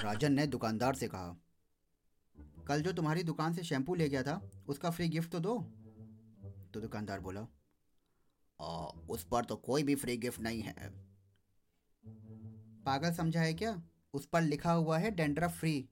[0.00, 1.36] राजन ने दुकानदार से कहा
[2.66, 5.58] कल जो तुम्हारी दुकान से शैम्पू ले गया था उसका फ्री गिफ्ट तो दो?
[6.74, 7.46] तो दुकानदार बोला
[8.60, 10.92] आ, उस पर तो कोई भी फ्री गिफ्ट नहीं है।
[12.84, 13.82] पागल समझा है क्या?
[14.14, 15.88] उस पर लिखा हुआ है डेंड्रफ फ्री